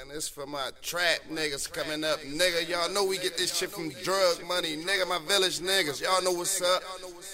And 0.00 0.12
it's 0.12 0.28
for 0.28 0.46
my 0.46 0.70
trap 0.80 1.18
niggas 1.28 1.72
coming 1.72 2.04
up, 2.04 2.20
nigga. 2.20 2.68
Y'all 2.68 2.88
know 2.88 3.04
we 3.04 3.18
get 3.18 3.36
this 3.36 3.52
shit 3.52 3.68
from 3.68 3.90
drug 4.04 4.46
money, 4.46 4.76
nigga. 4.76 5.08
My 5.08 5.18
village 5.26 5.58
niggas, 5.58 6.00
y'all 6.00 6.22
know 6.22 6.30
what's 6.30 6.62
up. 6.62 6.84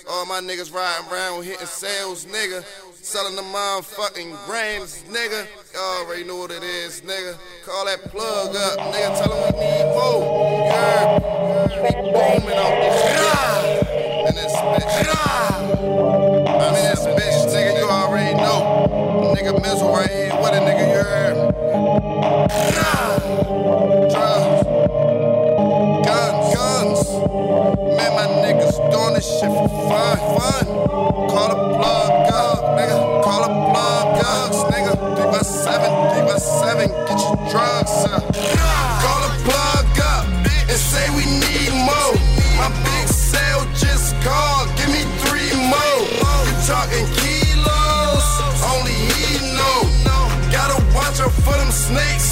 All 0.09 0.25
my 0.25 0.41
niggas 0.41 0.73
riding 0.73 1.13
around 1.13 1.45
hitting 1.45 1.67
sales, 1.67 2.25
nigga. 2.25 2.65
Selling 2.95 3.37
the 3.37 3.43
motherfucking 3.43 4.47
grams, 4.47 5.03
nigga. 5.11 5.47
Y'all 5.75 6.07
already 6.07 6.25
know 6.25 6.37
what 6.39 6.53
it 6.53 6.63
is, 6.63 7.03
nigga. 7.03 7.37
Call 7.67 7.85
that 7.85 8.01
plug 8.05 8.57
up, 8.57 8.79
nigga. 8.95 9.19
Tell 9.19 9.29
them 9.29 9.53
we 9.53 9.61
need 9.61 9.85
more. 9.93 10.65
We 11.85 11.91
booming 12.01 12.57
out 12.57 12.81
this 12.81 13.04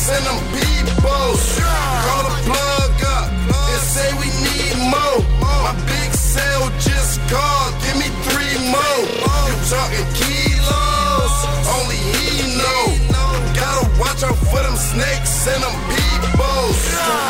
and 0.09 0.24
them 0.27 0.41
peoples. 0.51 1.59
Call 1.59 2.23
the 2.27 2.34
plug 2.48 3.02
up 3.06 3.29
and 3.30 3.83
say 3.83 4.11
we 4.19 4.27
need 4.42 4.77
more. 4.91 5.22
My 5.39 5.75
big 5.86 6.11
sale 6.12 6.70
just 6.78 7.20
called. 7.31 7.75
Give 7.86 7.97
me 8.03 8.09
three 8.27 8.59
more. 8.67 9.00
You 9.47 9.55
talking 9.70 10.06
kilos? 10.19 11.34
Only 11.77 11.97
he 11.97 12.59
know. 12.59 12.83
Gotta 13.55 13.86
watch 14.00 14.22
out 14.25 14.39
for 14.50 14.62
them 14.62 14.77
snakes 14.77 15.47
and 15.47 15.62
them 15.62 15.77
peoples. 15.94 16.81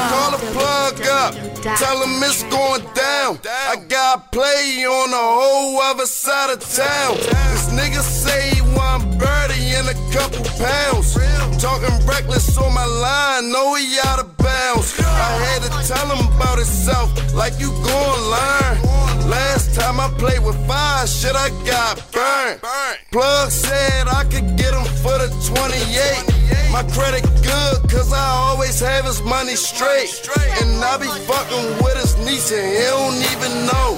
Call 0.09 0.31
the 0.33 0.41
plug 0.57 1.01
up. 1.07 1.35
Tell 1.77 2.01
them 2.01 2.23
it's 2.23 2.43
going 2.45 2.83
down. 2.95 3.39
I 3.47 3.77
got 3.89 4.33
play 4.33 4.85
on 4.85 5.11
the 5.11 5.17
whole 5.17 5.81
other 5.81 6.07
side 6.07 6.51
of 6.51 6.61
town. 6.61 7.17
This 7.17 7.69
nigga 7.71 8.01
say 8.01 8.61
want 8.75 9.19
birdie 9.19 9.77
in 9.77 9.87
a 9.87 9.97
couple 10.13 10.45
pounds. 10.59 11.19
Talking 11.63 12.02
reckless 12.13 12.57
on 12.59 12.73
my 12.75 12.85
line, 12.85 13.51
know 13.51 13.75
he 13.75 13.99
out 14.05 14.21
of 14.21 14.37
bounds. 14.37 15.01
I 15.01 15.31
had 15.47 15.61
to 15.65 15.71
tell 15.89 16.07
him 16.13 16.23
about 16.37 16.59
himself, 16.59 17.09
like 17.35 17.55
you 17.59 17.71
gon' 17.89 18.21
learn. 18.37 18.75
Last 19.29 19.75
time 19.75 19.99
I 19.99 20.09
played 20.19 20.45
with 20.45 20.59
fire, 20.67 21.07
shit 21.07 21.35
I 21.35 21.49
got 21.65 21.95
burned. 22.13 22.61
Plug 23.11 23.51
said 23.51 24.09
I 24.09 24.25
could 24.25 24.57
get 24.57 24.73
him 24.75 24.87
for 25.03 25.17
the 25.23 25.29
28. 25.49 26.73
My 26.73 26.83
credit 26.97 27.25
good, 27.43 27.77
cause 27.91 28.13
I 28.13 28.27
always 28.49 28.81
have 28.81 29.05
his 29.05 29.23
money 29.23 29.57
straight. 29.57 30.11
And 30.61 30.85
I 30.85 30.97
be 30.99 31.11
fucking 31.31 31.67
with 31.85 31.97
his 32.03 32.17
niece 32.27 32.51
and 32.53 32.67
he 32.77 32.85
don't 32.97 33.21
even 33.33 33.53
know. 33.71 33.91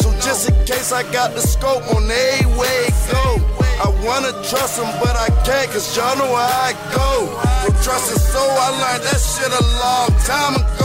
So 0.00 0.12
just 0.20 0.48
in 0.50 0.56
case 0.64 0.92
I 0.92 1.02
got 1.12 1.34
the 1.34 1.40
scope 1.40 1.84
on 1.94 2.04
every 2.10 2.46
way 2.58 2.88
go. 3.10 3.67
I 3.80 3.88
wanna 4.04 4.32
trust 4.50 4.80
him, 4.80 4.90
but 5.00 5.14
I 5.14 5.28
can't, 5.46 5.70
cause 5.70 5.96
y'all 5.96 6.16
know 6.18 6.34
how 6.34 6.70
I 6.70 6.72
go. 6.94 7.10
From 7.64 7.74
trusting 7.82 8.18
so 8.18 8.40
I 8.40 8.70
learned 8.82 9.04
that 9.04 9.20
shit 9.20 9.52
a 9.54 9.64
long 9.82 10.10
time 10.26 10.54
ago. 10.56 10.77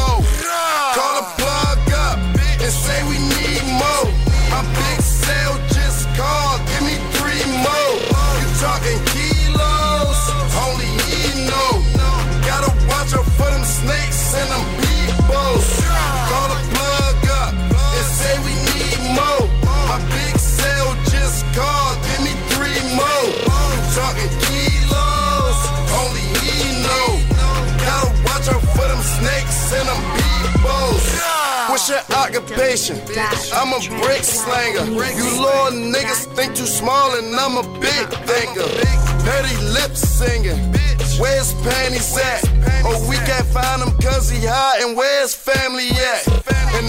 And 29.74 29.88
them. 29.90 30.02
What's 31.70 31.90
your 31.90 32.04
occupation? 32.16 32.98
I'm 33.54 33.74
a 33.74 33.80
brick 34.02 34.24
slanger. 34.24 34.86
You 34.86 35.26
little 35.42 35.72
niggas 35.92 36.26
think 36.36 36.56
too 36.56 36.66
small 36.66 37.18
and 37.18 37.36
I'm 37.36 37.58
a 37.58 37.64
big 37.80 38.08
thinker. 38.28 38.68
Petty 39.26 39.56
lip 39.74 39.96
singing. 39.96 40.74
Where's 41.20 41.54
panties 41.64 42.18
at? 42.18 42.44
Oh, 42.86 43.06
we 43.10 43.16
can't 43.18 43.46
find 43.48 43.82
him 43.82 43.92
cause 44.00 44.30
he 44.30 44.46
high 44.46 44.82
and 44.82 44.96
where's 44.96 45.34
family 45.34 45.90
at? 45.90 46.33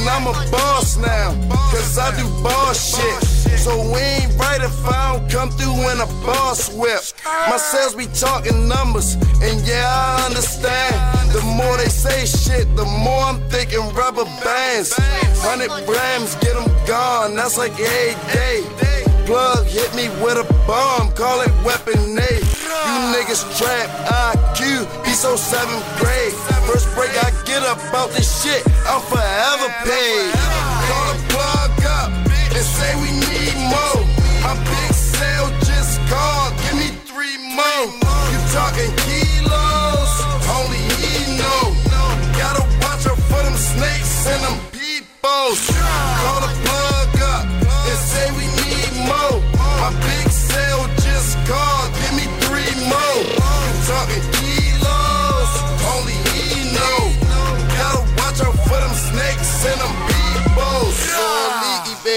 I'm 0.08 0.26
a 0.26 0.32
boss 0.50 0.96
now, 0.96 1.32
cause 1.70 1.98
I 1.98 2.14
do 2.16 2.24
boss 2.42 2.96
shit. 2.96 3.34
So 3.58 3.76
we 3.92 4.00
ain't 4.00 4.36
right 4.38 4.60
if 4.60 4.84
I 4.86 5.16
don't 5.16 5.30
come 5.30 5.50
through 5.50 5.88
in 5.90 6.00
a 6.00 6.06
boss 6.26 6.72
whip. 6.74 7.00
My 7.24 7.56
sales 7.56 7.94
be 7.94 8.06
talking 8.08 8.68
numbers, 8.68 9.14
and 9.40 9.60
yeah, 9.66 9.88
I 9.88 10.26
understand. 10.26 10.94
The 11.32 11.42
more 11.42 11.76
they 11.76 11.88
say 11.88 12.26
shit, 12.26 12.76
the 12.76 12.84
more 12.84 13.24
I'm 13.24 13.40
thinking 13.48 13.80
rubber 13.94 14.24
bands. 14.44 14.92
100 14.92 15.86
grams, 15.86 16.34
get 16.36 16.54
them 16.54 16.70
gone, 16.86 17.34
that's 17.36 17.56
like 17.56 17.72
every 17.80 18.14
day. 18.32 18.62
Plug 19.26 19.64
hit 19.66 19.94
me 19.94 20.08
with 20.22 20.36
a 20.36 20.46
bomb, 20.66 21.12
call 21.12 21.40
it 21.40 21.52
weapon 21.64 22.18
A. 22.18 22.33
Niggas 23.24 23.56
trap 23.56 23.88
IQ, 24.36 24.84
be 25.02 25.12
so 25.12 25.34
seventh 25.34 25.82
grade. 25.98 26.34
First 26.68 26.94
break 26.94 27.08
I 27.24 27.30
get 27.46 27.62
up 27.62 27.78
out 27.94 28.10
this 28.10 28.28
shit, 28.42 28.62
I'm 28.84 29.00
forever 29.00 29.72
paid. 29.80 30.28
Call 30.84 31.08
the 31.08 31.24
plug 31.32 31.72
up 31.88 32.10
and 32.28 32.66
say 32.76 32.92
we 33.00 33.08
need 33.24 33.56
more. 33.72 34.04
My 34.44 34.52
big 34.68 34.92
sale 34.92 35.48
just 35.64 36.04
called, 36.12 36.52
give 36.68 36.76
me 36.76 36.92
three 37.08 37.40
more. 37.56 37.88
You 38.28 38.40
talking 38.52 38.92
kilos? 39.08 40.12
Only 40.44 40.84
he 41.00 41.40
know. 41.40 41.72
Gotta 42.36 42.60
watch 42.84 43.06
out 43.08 43.16
for 43.16 43.40
them 43.40 43.56
snakes 43.56 44.26
and 44.26 44.44
them 44.44 44.60
peoples. 44.70 45.73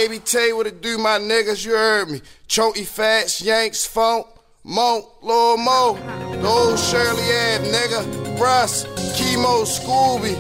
Baby, 0.08 0.20
tell 0.20 0.48
you 0.48 0.56
what 0.56 0.66
to 0.66 0.72
do, 0.72 0.98
my 0.98 1.20
niggas, 1.20 1.66
you 1.66 1.72
heard 1.72 2.10
me. 2.10 2.22
Chunky 2.48 2.86
Fats, 2.86 3.42
Yanks, 3.42 3.86
Funk, 3.86 4.26
Monk, 4.64 5.06
Lil 5.22 5.58
Mo, 5.58 5.98
the 6.32 6.48
old 6.48 6.80
Shirley 6.80 7.24
Ave, 7.24 7.70
nigga, 7.70 8.40
Russ, 8.40 8.86
Chemo, 9.18 9.66
Scooby, 9.66 10.38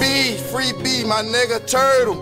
B, 0.00 0.36
Free 0.50 0.72
B, 0.84 1.04
my 1.04 1.22
nigga, 1.22 1.66
Turtle, 1.66 2.20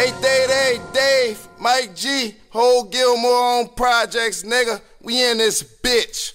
888 0.00 0.80
Dave, 0.94 1.48
Mike 1.58 1.96
G, 1.96 2.36
Whole 2.50 2.84
Gilmore 2.84 3.32
on 3.32 3.68
projects, 3.70 4.44
nigga, 4.44 4.80
we 5.02 5.28
in 5.28 5.38
this 5.38 5.64
bitch. 5.64 6.34